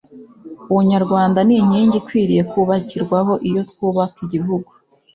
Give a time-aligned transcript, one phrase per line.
[0.71, 4.69] ubunyarwanda ni inkingi ikwiriye kubakirwaho iyo twubaka igihugu